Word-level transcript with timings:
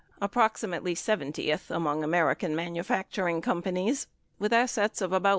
approximately 0.19 0.95
70th 0.95 1.69
among 1.69 2.03
American 2.03 2.55
manu 2.55 2.81
facturing 2.81 3.39
companies 3.39 4.07
with 4.39 4.51
assets 4.51 4.99
of 4.99 5.13
about 5.13 5.29
$1. 5.29 5.29